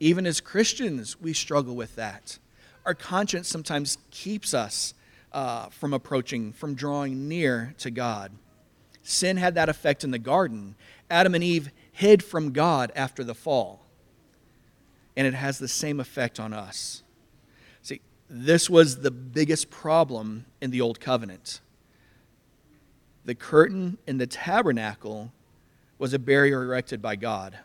[0.00, 2.38] Even as Christians, we struggle with that.
[2.86, 4.94] Our conscience sometimes keeps us
[5.32, 8.32] uh, from approaching, from drawing near to God.
[9.02, 10.74] Sin had that effect in the garden.
[11.10, 13.86] Adam and Eve hid from God after the fall.
[15.16, 17.02] And it has the same effect on us.
[17.82, 21.60] See, this was the biggest problem in the Old Covenant.
[23.24, 25.32] The curtain in the tabernacle
[25.98, 27.58] was a barrier erected by God.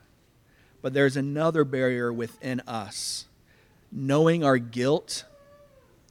[0.86, 3.26] But there's another barrier within us.
[3.91, 5.26] Knowing our guilt,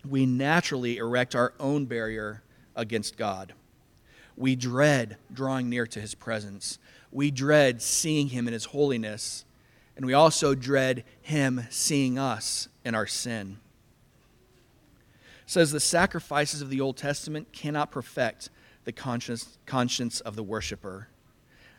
[0.04, 2.42] we naturally erect our own barrier
[2.74, 3.52] against God.
[4.36, 6.80] We dread drawing near to his presence.
[7.12, 9.44] We dread seeing him in his holiness.
[9.96, 13.58] And we also dread him seeing us in our sin.
[15.44, 18.50] It says the sacrifices of the Old Testament cannot perfect
[18.82, 21.06] the conscience, conscience of the worshiper.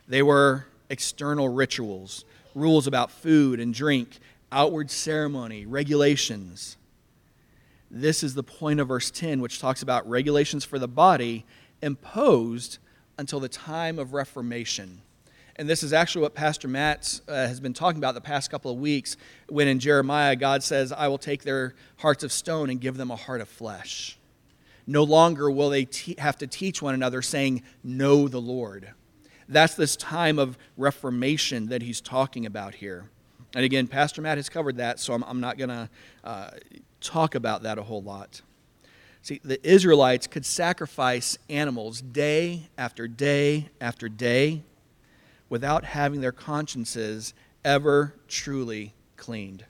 [0.08, 2.24] They were external rituals,
[2.56, 4.18] rules about food and drink,
[4.50, 6.76] outward ceremony, regulations.
[7.90, 11.44] This is the point of verse 10, which talks about regulations for the body
[11.82, 12.78] imposed
[13.18, 15.02] until the time of Reformation.
[15.56, 18.70] And this is actually what Pastor Matt uh, has been talking about the past couple
[18.70, 19.16] of weeks
[19.48, 23.10] when in Jeremiah, God says, I will take their hearts of stone and give them
[23.10, 24.18] a heart of flesh.
[24.86, 28.92] No longer will they te- have to teach one another, saying, Know the Lord.
[29.48, 33.10] That's this time of reformation that he's talking about here.
[33.54, 35.88] And again, Pastor Matt has covered that, so I'm, I'm not going to
[36.24, 36.50] uh,
[37.00, 38.42] talk about that a whole lot.
[39.22, 44.62] See, the Israelites could sacrifice animals day after day after day
[45.48, 49.64] without having their consciences ever truly cleaned.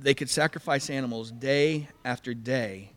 [0.00, 2.92] They could sacrifice animals day after day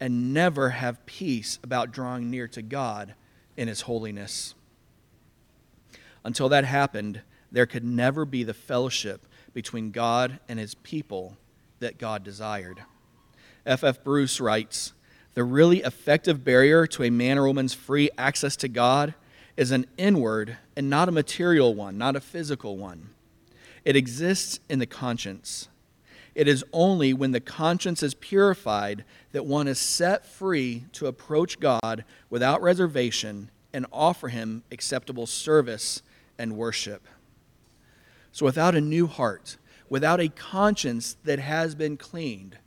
[0.00, 3.14] and never have peace about drawing near to God
[3.56, 4.54] in His holiness.
[6.24, 11.36] Until that happened, there could never be the fellowship between God and His people
[11.80, 12.82] that God desired.
[13.64, 13.82] F.
[13.82, 14.02] F.
[14.04, 14.92] Bruce writes
[15.34, 19.14] The really effective barrier to a man or woman's free access to God
[19.56, 23.10] is an inward and not a material one, not a physical one.
[23.84, 25.68] It exists in the conscience.
[26.36, 31.58] It is only when the conscience is purified that one is set free to approach
[31.58, 36.02] God without reservation and offer Him acceptable service
[36.38, 37.08] and worship.
[38.32, 39.56] So, without a new heart,
[39.88, 42.58] without a conscience that has been cleaned,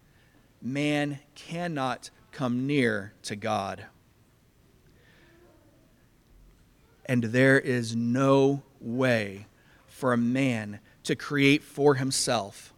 [0.63, 3.85] man cannot come near to God.
[7.05, 9.45] And there is no way
[9.85, 12.73] for a man to create for himself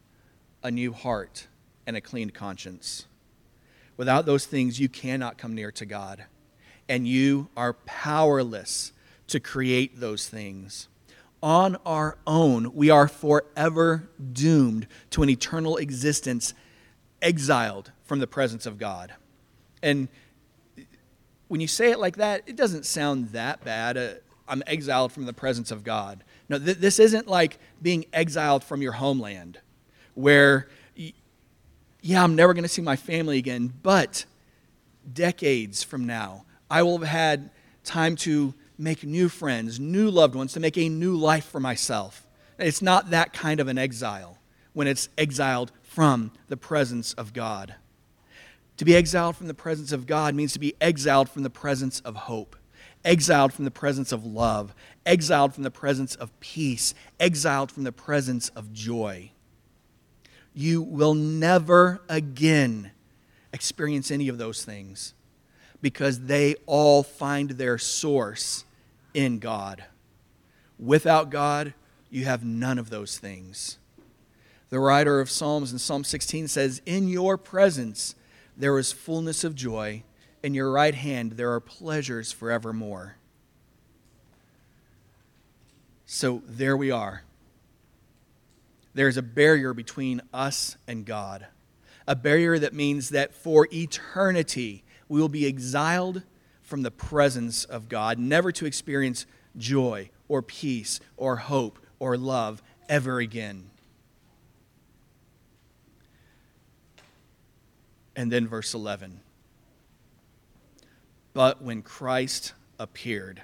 [0.64, 1.48] a new heart
[1.86, 3.06] and a clean conscience.
[3.98, 6.26] Without those things, you cannot come near to God,
[6.90, 8.94] and you are powerless
[9.28, 10.88] to create those things.
[11.44, 16.54] On our own, we are forever doomed to an eternal existence,
[17.22, 19.14] exiled from the presence of God.
[19.82, 20.08] And
[21.48, 23.98] when you say it like that, it doesn't sound that bad.
[23.98, 24.10] Uh,
[24.48, 26.24] I'm exiled from the presence of God.
[26.48, 29.60] No, th- this isn't like being exiled from your homeland,
[30.14, 30.68] where,
[32.02, 34.26] yeah, I'm never going to see my family again, but
[35.12, 37.50] decades from now, I will have had
[37.84, 42.28] time to make new friends, new loved ones, to make a new life for myself.
[42.58, 44.38] It's not that kind of an exile
[44.74, 47.76] when it's exiled from the presence of God.
[48.78, 52.00] To be exiled from the presence of God means to be exiled from the presence
[52.00, 52.56] of hope,
[53.06, 54.74] exiled from the presence of love,
[55.06, 59.32] exiled from the presence of peace, exiled from the presence of joy.
[60.54, 62.92] You will never again
[63.54, 65.14] experience any of those things
[65.82, 68.66] because they all find their source
[69.14, 69.86] in God.
[70.80, 71.74] Without God,
[72.10, 73.78] you have none of those things.
[74.70, 78.16] The writer of Psalms in Psalm 16 says, In your presence
[78.56, 80.04] there is fullness of joy.
[80.44, 83.18] In your right hand there are pleasures forevermore.
[86.06, 87.24] So there we are.
[88.94, 91.48] There's a barrier between us and God,
[92.08, 96.24] a barrier that means that for eternity we will be exiled
[96.62, 99.26] from the presence of God, never to experience
[99.58, 103.70] joy or peace or hope or love ever again.
[108.16, 109.22] And then verse 11.
[111.34, 113.42] But when Christ appeared,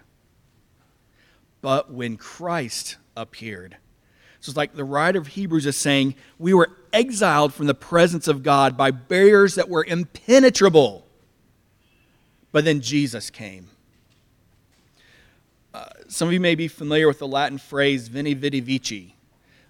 [1.61, 3.77] but when Christ appeared.
[4.47, 8.29] So it's like the writer of Hebrews is saying, we were exiled from the presence
[8.29, 11.05] of God by barriers that were impenetrable.
[12.53, 13.67] But then Jesus came.
[15.73, 19.17] Uh, some of you may be familiar with the Latin phrase "Veni, Vidi, Vici."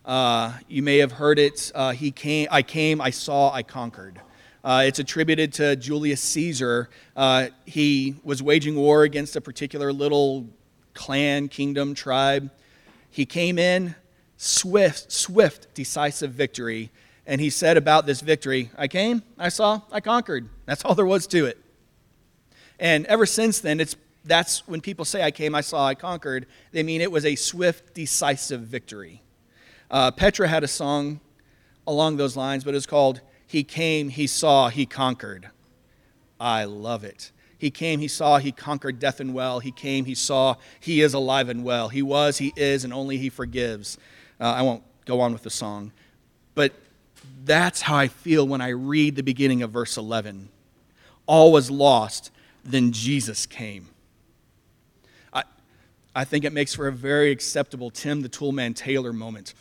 [0.05, 1.71] Uh, you may have heard it.
[1.73, 2.47] Uh, he came.
[2.51, 3.01] I came.
[3.01, 3.51] I saw.
[3.51, 4.21] I conquered.
[4.63, 6.91] Uh, it's attributed to Julius Caesar.
[7.15, 10.45] Uh, he was waging war against a particular little
[10.93, 12.51] clan, kingdom, tribe.
[13.09, 13.95] He came in,
[14.37, 16.91] swift, swift, decisive victory.
[17.25, 20.47] And he said about this victory, I came, I saw, I conquered.
[20.65, 21.57] That's all there was to it.
[22.79, 26.45] And ever since then, it's, that's when people say, I came, I saw, I conquered,
[26.71, 29.21] they mean it was a swift, decisive victory.
[29.91, 31.19] Uh, Petra had a song
[31.85, 35.49] along those lines, but it's called He Came, He Saw, He Conquered.
[36.39, 37.31] I love it.
[37.57, 39.59] He came, he saw, he conquered death and well.
[39.59, 41.89] He came, he saw, he is alive and well.
[41.89, 43.97] He was, he is, and only he forgives.
[44.39, 45.91] Uh, I won't go on with the song,
[46.53, 46.73] but
[47.43, 50.49] that's how I feel when I read the beginning of verse 11.
[51.25, 52.31] All was lost,
[52.63, 53.89] then Jesus came.
[55.33, 55.43] I,
[56.15, 59.53] I think it makes for a very acceptable Tim the Toolman Taylor moment.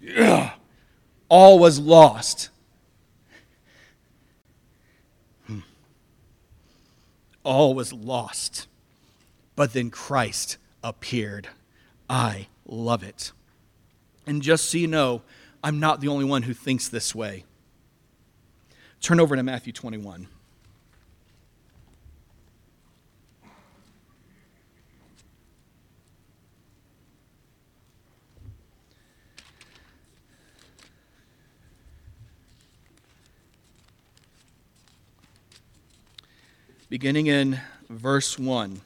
[0.00, 0.52] yeah.
[1.30, 2.48] All was lost.
[5.46, 5.58] Hmm.
[7.44, 8.66] All was lost.
[9.56, 11.48] But then Christ appeared.
[12.08, 13.32] I love it.
[14.28, 15.22] And just so you know,
[15.64, 17.44] I'm not the only one who thinks this way.
[19.00, 20.28] Turn over to Matthew 21.
[36.90, 37.60] beginning in
[37.90, 38.80] verse 1.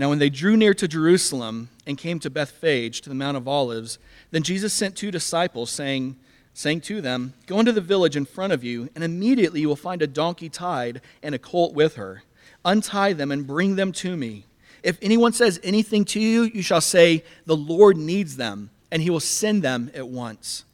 [0.00, 3.46] Now, when they drew near to Jerusalem and came to Bethphage, to the Mount of
[3.46, 3.98] Olives,
[4.30, 6.16] then Jesus sent two disciples, saying,
[6.54, 9.76] saying to them, Go into the village in front of you, and immediately you will
[9.76, 12.22] find a donkey tied and a colt with her.
[12.64, 14.46] Untie them and bring them to me.
[14.82, 19.10] If anyone says anything to you, you shall say, The Lord needs them, and he
[19.10, 20.64] will send them at once.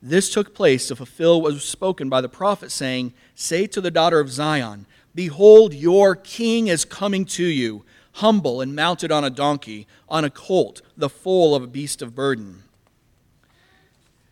[0.00, 3.90] This took place to fulfill what was spoken by the prophet, saying, Say to the
[3.90, 7.84] daughter of Zion, Behold, your king is coming to you,
[8.18, 12.14] humble and mounted on a donkey, on a colt, the foal of a beast of
[12.14, 12.64] burden.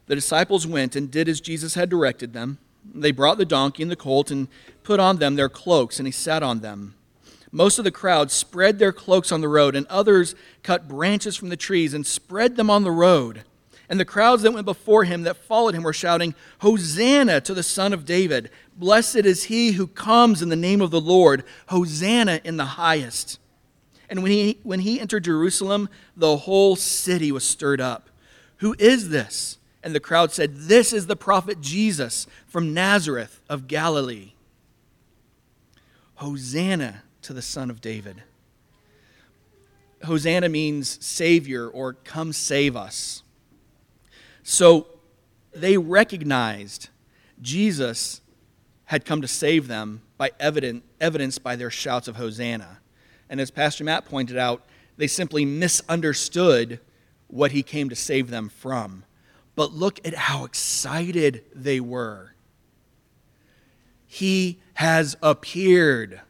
[0.07, 2.59] The disciples went and did as Jesus had directed them.
[2.84, 4.49] They brought the donkey and the colt and
[4.82, 6.95] put on them their cloaks, and he sat on them.
[7.53, 11.49] Most of the crowd spread their cloaks on the road, and others cut branches from
[11.49, 13.43] the trees and spread them on the road.
[13.89, 17.62] And the crowds that went before him that followed him were shouting, Hosanna to the
[17.62, 18.51] Son of David!
[18.76, 21.45] Blessed is he who comes in the name of the Lord!
[21.68, 23.39] Hosanna in the highest!
[24.09, 28.09] And when he, when he entered Jerusalem, the whole city was stirred up.
[28.59, 29.59] Who is this?
[29.83, 34.33] And the crowd said, This is the prophet Jesus from Nazareth of Galilee.
[36.17, 38.23] Hosanna to the Son of David.
[40.05, 43.23] Hosanna means Savior or come save us.
[44.43, 44.87] So
[45.53, 46.89] they recognized
[47.41, 48.21] Jesus
[48.87, 52.79] had come to save them by evident, evidence by their shouts of Hosanna.
[53.29, 54.64] And as Pastor Matt pointed out,
[54.97, 56.81] they simply misunderstood
[57.29, 59.05] what he came to save them from.
[59.55, 62.35] But look at how excited they were.
[64.07, 66.20] He has appeared.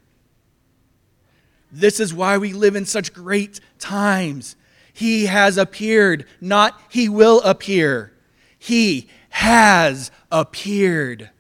[1.71, 4.57] This is why we live in such great times.
[4.93, 8.13] He has appeared, not he will appear.
[8.59, 11.31] He has appeared.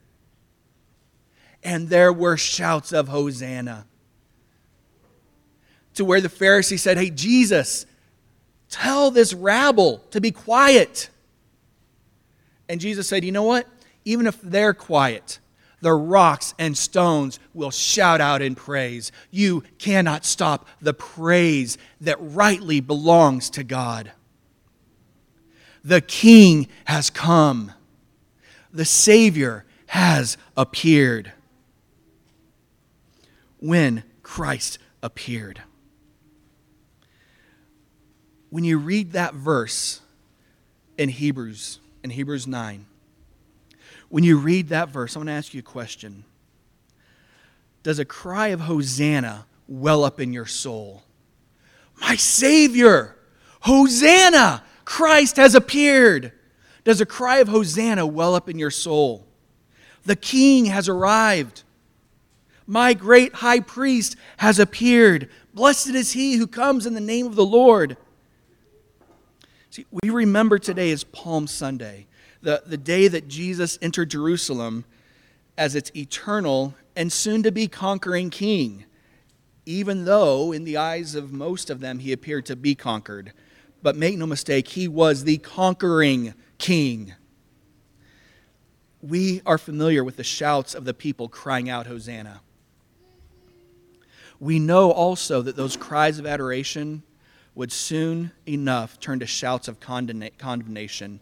[1.64, 3.86] And there were shouts of Hosanna.
[5.97, 7.84] To where the Pharisee said, Hey, Jesus,
[8.68, 11.11] tell this rabble to be quiet.
[12.68, 13.66] And Jesus said, You know what?
[14.05, 15.40] Even if they're quiet,
[15.80, 19.12] the rocks and stones will shout out in praise.
[19.30, 24.12] You cannot stop the praise that rightly belongs to God.
[25.84, 27.72] The King has come,
[28.72, 31.32] the Savior has appeared.
[33.59, 35.62] When Christ appeared.
[38.51, 40.01] When you read that verse
[40.97, 42.86] in Hebrews, in Hebrews 9,
[44.09, 46.24] when you read that verse, I want to ask you a question.
[47.82, 51.03] Does a cry of Hosanna well up in your soul?
[52.01, 53.16] My Savior!
[53.61, 54.62] Hosanna!
[54.84, 56.32] Christ has appeared.
[56.84, 59.26] Does a cry of Hosanna well up in your soul?
[60.05, 61.64] The King has arrived.
[62.66, 65.28] My great high priest has appeared.
[65.53, 67.97] Blessed is he who comes in the name of the Lord.
[69.77, 72.07] See, we remember today as Palm Sunday
[72.41, 74.87] the, the day that Jesus entered Jerusalem
[75.59, 78.87] as its eternal and soon to be conquering king,
[79.66, 83.35] even though, in the eyes of most of them, he appeared to be conquered.
[83.83, 87.12] But make no mistake, he was the conquering king.
[89.03, 92.41] We are familiar with the shouts of the people crying out, Hosanna.
[94.41, 97.03] We know also that those cries of adoration
[97.57, 101.18] would soon enough turn to shouts of condemnation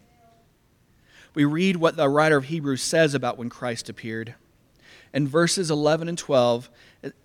[1.35, 4.35] we read what the writer of Hebrews says about when Christ appeared.
[5.13, 6.69] In verses 11 and 12,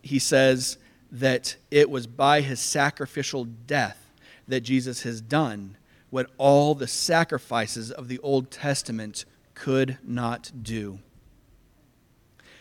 [0.03, 0.79] he says
[1.13, 4.11] that it was by his sacrificial death
[4.49, 5.77] that Jesus has done
[6.11, 10.99] what all the sacrifices of the Old Testament could not do.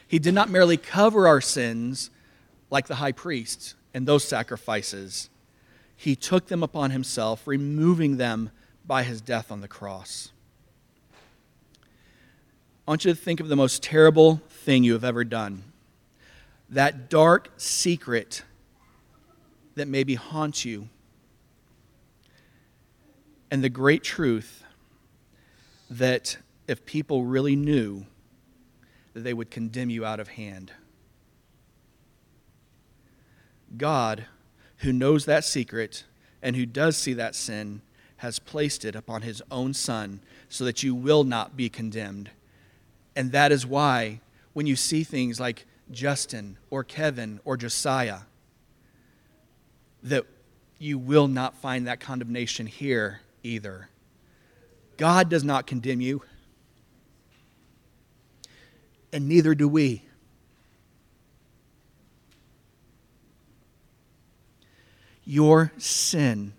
[0.07, 2.11] He did not merely cover our sins
[2.69, 5.29] like the high priest and those sacrifices,
[5.99, 8.51] he took them upon himself, removing them
[8.87, 10.31] by his death on the cross.
[12.87, 15.61] I want you to think of the most terrible thing you have ever done.
[16.69, 18.43] That dark secret
[19.75, 20.87] that maybe haunts you.
[23.51, 24.63] And the great truth
[25.89, 28.05] that if people really knew,
[29.13, 30.71] that they would condemn you out of hand.
[33.75, 34.25] God,
[34.79, 36.03] who knows that secret
[36.41, 37.81] and who does see that sin,
[38.17, 40.19] has placed it upon his own Son
[40.49, 42.29] so that you will not be condemned
[43.19, 44.21] and that is why
[44.53, 48.19] when you see things like Justin or Kevin or Josiah,
[50.03, 50.25] that
[50.77, 53.89] you will not find that condemnation here either.
[54.95, 56.21] God does not condemn you,
[59.11, 60.03] and neither do we.
[65.29, 66.53] Your sin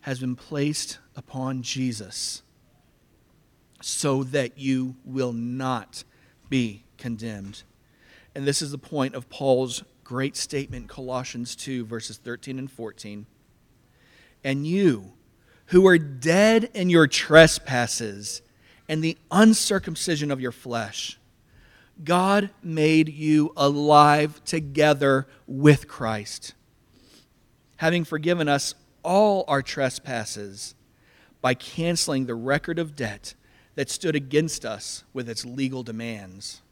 [0.00, 2.42] has been placed upon Jesus
[3.80, 6.02] so that you will not
[6.48, 7.62] be condemned.
[8.34, 13.26] And this is the point of Paul's great statement, Colossians 2, verses 13 and 14.
[14.42, 15.12] And you,
[15.66, 18.42] who are dead in your trespasses
[18.88, 21.16] and the uncircumcision of your flesh,
[22.02, 26.54] God made you alive together with Christ,
[27.76, 30.74] having forgiven us all our trespasses
[31.40, 33.34] by canceling the record of debt
[33.74, 36.62] that stood against us with its legal demands.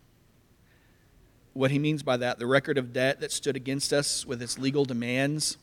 [1.53, 4.59] What he means by that, the record of debt that stood against us with its
[4.59, 5.59] legal demands,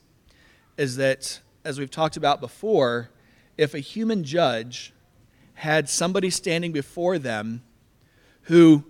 [0.77, 3.09] is that, as we've talked about before,
[3.57, 4.93] if a human judge
[5.55, 7.63] had somebody standing before them
[8.43, 8.83] who,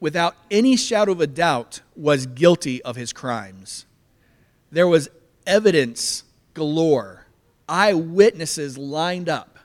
[0.00, 3.86] without any shadow of a doubt, was guilty of his crimes,
[4.74, 5.08] There was
[5.46, 7.26] evidence galore,
[7.68, 9.60] eyewitnesses lined up,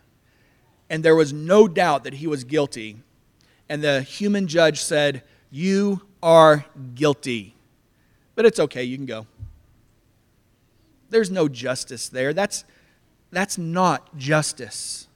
[0.87, 2.97] and there was no doubt that he was guilty.
[3.67, 7.55] And the human judge said, You are guilty.
[8.35, 9.25] But it's okay, you can go.
[11.09, 12.31] There's no justice there.
[12.31, 12.63] That's,
[13.31, 15.07] that's not justice.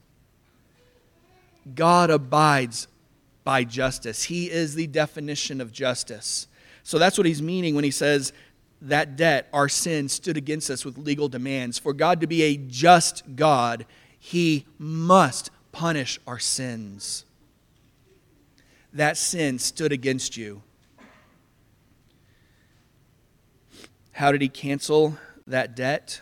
[1.75, 2.87] God abides
[3.43, 4.23] by justice.
[4.23, 6.47] He is the definition of justice.
[6.81, 8.33] So that's what he's meaning when he says
[8.83, 11.79] that debt, our sin, stood against us with legal demands.
[11.79, 13.85] For God to be a just God,
[14.19, 17.25] he must punish our sins.
[18.91, 20.61] That sin stood against you.
[24.11, 25.17] How did he cancel
[25.47, 26.21] that debt?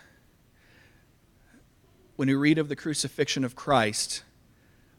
[2.15, 4.23] When we read of the crucifixion of Christ,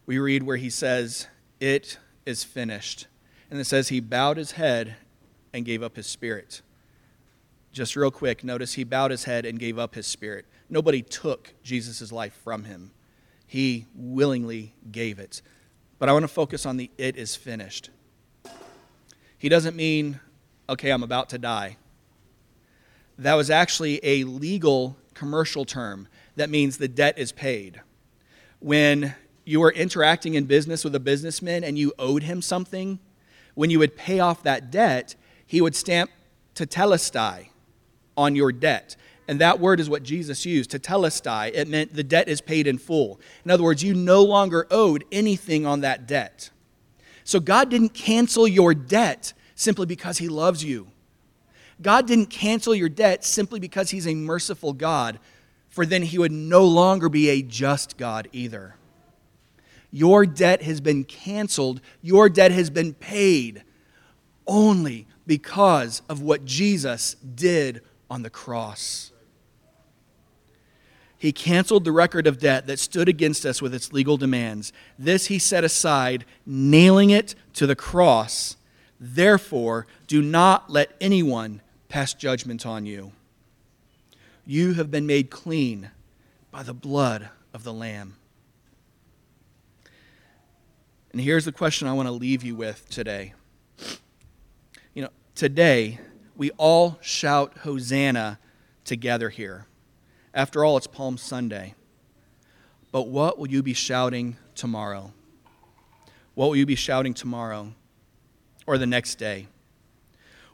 [0.04, 1.28] we read where he says,
[1.60, 3.06] It is finished.
[3.50, 4.96] And it says he bowed his head
[5.52, 6.62] and gave up his spirit.
[7.72, 10.44] Just real quick, notice he bowed his head and gave up his spirit.
[10.68, 12.92] Nobody took Jesus' life from him,
[13.46, 15.42] he willingly gave it.
[15.98, 17.90] But I want to focus on the it is finished.
[19.38, 20.20] He doesn't mean,
[20.68, 21.76] okay, I'm about to die.
[23.18, 27.80] That was actually a legal commercial term that means the debt is paid.
[28.58, 29.14] When
[29.44, 32.98] you were interacting in business with a businessman and you owed him something,
[33.54, 35.14] when you would pay off that debt,
[35.46, 36.10] he would stamp
[36.54, 37.48] tetelestai
[38.16, 38.96] on your debt.
[39.28, 41.52] And that word is what Jesus used, to tetelestai.
[41.54, 43.20] It meant the debt is paid in full.
[43.44, 46.50] In other words, you no longer owed anything on that debt.
[47.24, 50.88] So God didn't cancel your debt simply because he loves you.
[51.80, 55.18] God didn't cancel your debt simply because he's a merciful God,
[55.68, 58.76] for then he would no longer be a just God either.
[59.90, 63.62] Your debt has been canceled, your debt has been paid
[64.46, 67.82] only because of what Jesus did
[68.12, 69.10] on the cross.
[71.16, 74.70] He canceled the record of debt that stood against us with its legal demands.
[74.98, 78.58] This he set aside, nailing it to the cross.
[79.00, 83.12] Therefore, do not let anyone pass judgment on you.
[84.44, 85.90] You have been made clean
[86.50, 88.16] by the blood of the Lamb.
[91.12, 93.32] And here's the question I want to leave you with today.
[94.92, 95.98] You know, today
[96.36, 98.38] we all shout Hosanna
[98.84, 99.66] together here.
[100.34, 101.74] After all, it's Palm Sunday.
[102.90, 105.12] But what will you be shouting tomorrow?
[106.34, 107.72] What will you be shouting tomorrow
[108.66, 109.48] or the next day?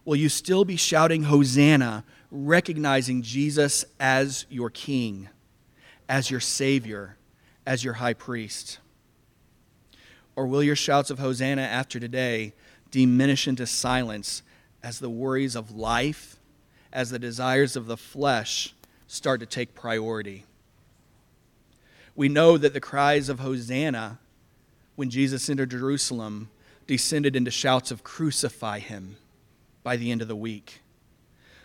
[0.04, 5.28] Will you still be shouting Hosanna, recognizing Jesus as your King,
[6.08, 7.16] as your Savior,
[7.66, 8.78] as your High Priest?
[10.34, 12.54] Or will your shouts of Hosanna after today
[12.90, 14.42] diminish into silence
[14.82, 16.36] as the worries of life,
[16.92, 18.74] as the desires of the flesh
[19.06, 20.44] start to take priority?
[22.14, 24.18] We know that the cries of Hosanna
[24.96, 26.50] when Jesus entered Jerusalem
[26.86, 29.16] descended into shouts of crucify him
[29.82, 30.80] by the end of the week.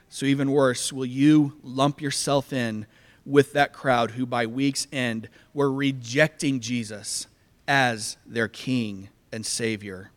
[0.09, 2.85] So, even worse, will you lump yourself in
[3.25, 7.27] with that crowd who by week's end were rejecting Jesus
[7.67, 10.11] as their King and Savior.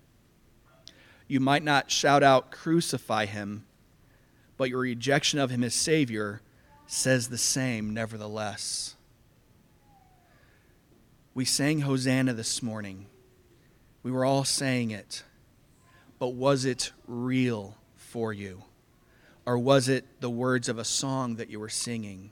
[1.29, 3.65] You might not shout out, Crucify him,
[4.57, 6.41] but your rejection of him as Savior
[6.87, 8.95] says the same nevertheless.
[11.35, 13.07] We sang Hosanna this morning.
[14.03, 15.25] We were all saying it.
[16.19, 18.63] But was it real for you?
[19.45, 22.31] Or was it the words of a song that you were singing?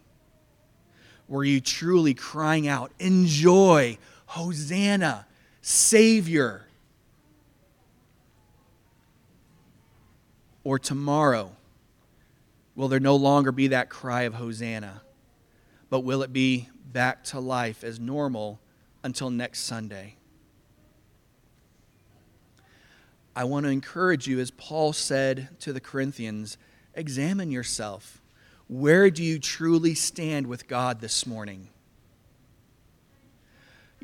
[1.28, 5.26] Were you truly crying out, Enjoy, Hosanna,
[5.60, 6.66] Savior.
[10.64, 11.52] Or tomorrow,
[12.74, 15.02] will there no longer be that cry of Hosanna,
[15.90, 18.58] but will it be back to life as normal
[19.02, 20.16] until next Sunday?
[23.36, 26.56] I want to encourage you, as Paul said to the Corinthians,
[26.94, 28.22] examine yourself.
[28.68, 31.68] Where do you truly stand with God this morning?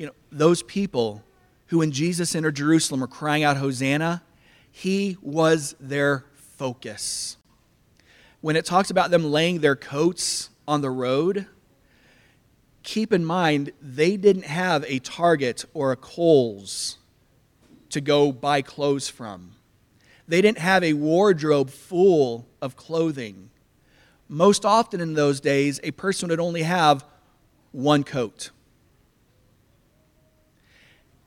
[0.01, 1.23] you know, those people
[1.67, 4.23] who, when Jesus entered Jerusalem, were crying out, Hosanna,
[4.71, 6.25] he was their
[6.61, 7.37] focus.
[8.41, 11.47] When it talks about them laying their coats on the road,
[12.83, 16.99] keep in mind they didn't have a Target or a Kohl's
[17.89, 19.53] to go buy clothes from.
[20.27, 23.49] They didn't have a wardrobe full of clothing.
[24.27, 27.03] Most often in those days, a person would only have
[27.71, 28.51] one coat.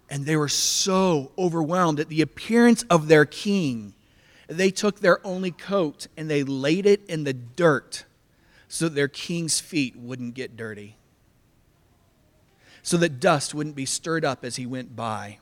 [0.08, 3.94] And they were so overwhelmed at the appearance of their king.
[4.48, 8.04] They took their only coat and they laid it in the dirt
[8.68, 10.96] so that their king's feet wouldn't get dirty,
[12.82, 15.38] so that dust wouldn't be stirred up as he went by,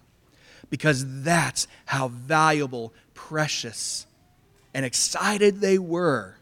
[0.69, 4.07] because that's how valuable, precious,
[4.75, 6.37] and excited they were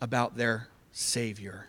[0.00, 1.68] about their Savior.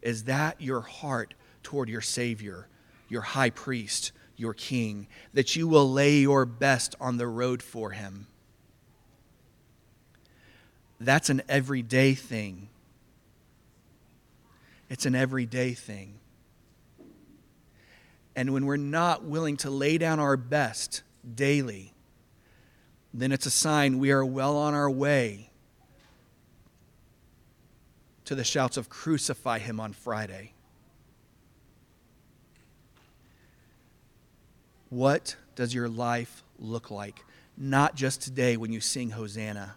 [0.00, 2.68] Is that your heart toward your Savior,
[3.08, 7.90] your high priest, your king, that you will lay your best on the road for
[7.90, 8.28] him?
[11.00, 12.68] That's an everyday thing.
[14.88, 16.14] It's an everyday thing.
[18.34, 21.02] And when we're not willing to lay down our best
[21.34, 21.92] daily,
[23.12, 25.50] then it's a sign we are well on our way
[28.26, 30.52] to the shouts of crucify him on Friday.
[34.90, 37.24] What does your life look like?
[37.56, 39.76] Not just today when you sing Hosanna,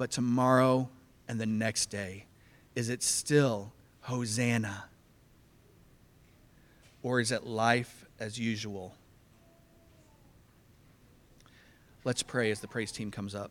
[0.00, 0.88] but tomorrow
[1.28, 2.24] and the next day.
[2.74, 3.70] Is it still
[4.00, 4.84] Hosanna?
[7.02, 8.94] Or is it life as usual?
[12.02, 13.50] Let's pray as the praise team comes up.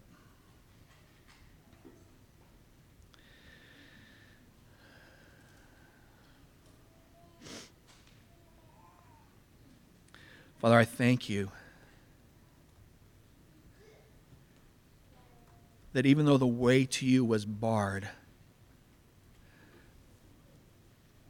[10.58, 11.52] Father, I thank you
[15.94, 18.10] that even though the way to you was barred,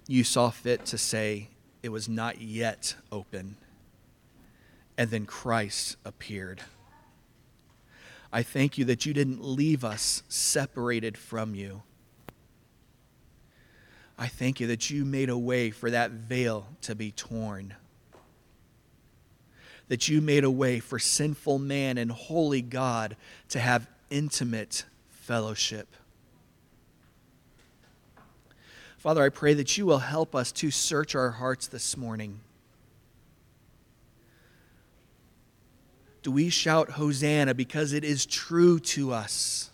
[0.07, 1.49] you saw fit to say
[1.81, 3.55] it was not yet open.
[4.97, 6.61] And then Christ appeared.
[8.33, 11.83] I thank you that you didn't leave us separated from you.
[14.17, 17.75] I thank you that you made a way for that veil to be torn
[19.89, 23.17] that you made a way for sinful man and holy God
[23.49, 25.87] to have intimate fellowship.
[28.97, 32.41] Father, I pray that you will help us to search our hearts this morning.
[36.21, 39.69] Do we shout Hosanna because it is true to us?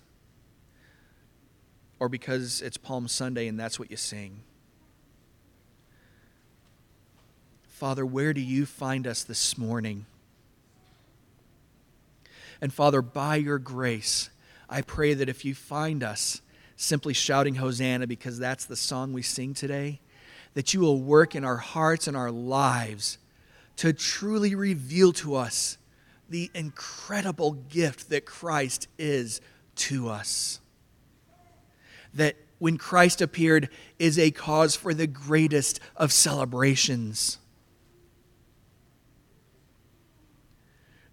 [1.99, 4.43] Or because it's Palm Sunday and that's what you sing?
[7.67, 10.05] Father, where do you find us this morning?
[12.61, 14.29] And Father, by your grace,
[14.69, 16.41] I pray that if you find us
[16.75, 19.99] simply shouting Hosanna because that's the song we sing today,
[20.53, 23.17] that you will work in our hearts and our lives
[23.77, 25.77] to truly reveal to us
[26.29, 29.41] the incredible gift that Christ is
[29.75, 30.59] to us.
[32.13, 37.37] That when Christ appeared is a cause for the greatest of celebrations.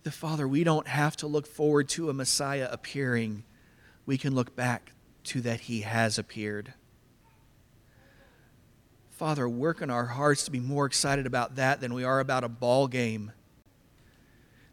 [0.02, 3.44] The Father, we don't have to look forward to a Messiah appearing.
[4.04, 4.92] We can look back
[5.24, 6.74] to that He has appeared.
[9.10, 12.42] Father, work in our hearts to be more excited about that than we are about
[12.42, 13.30] a ball game,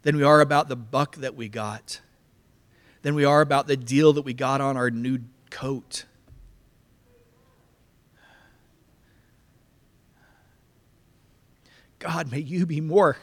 [0.02, 2.00] than we are about the buck that we got,
[3.02, 5.20] than we are about the deal that we got on our new
[5.50, 6.06] coat.
[12.00, 13.16] God, may you be more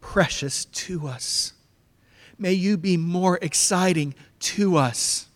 [0.00, 1.52] precious to us.
[2.38, 5.26] May you be more exciting to us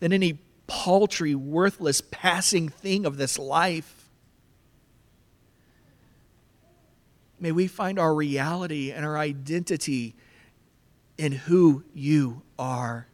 [0.00, 4.08] than any paltry, worthless, passing thing of this life.
[7.38, 10.14] May we find our reality and our identity
[11.18, 13.06] in who you are.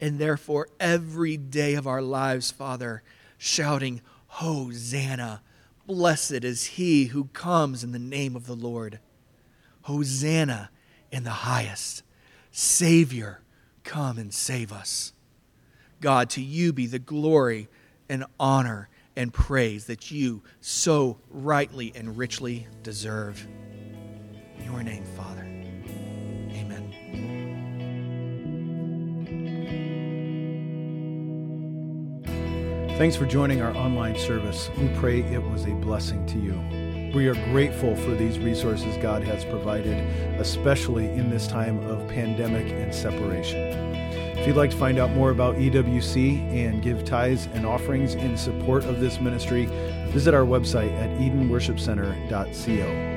[0.00, 3.02] And therefore, every day of our lives, Father,
[3.38, 5.42] shouting, Hosanna,
[5.86, 8.98] Blessed is he who comes in the name of the Lord.
[9.82, 10.70] Hosanna
[11.12, 12.02] in the highest.
[12.50, 13.42] Savior,
[13.84, 15.12] come and save us.
[16.00, 17.68] God, to you be the glory
[18.08, 23.46] and honor and praise that you so rightly and richly deserve.
[24.58, 25.55] In your name, Father.
[32.96, 34.70] Thanks for joining our online service.
[34.78, 37.12] We pray it was a blessing to you.
[37.14, 39.98] We are grateful for these resources God has provided,
[40.40, 43.58] especially in this time of pandemic and separation.
[44.38, 48.34] If you'd like to find out more about EWC and give tithes and offerings in
[48.38, 49.66] support of this ministry,
[50.06, 53.15] visit our website at edenworshipcenter.co.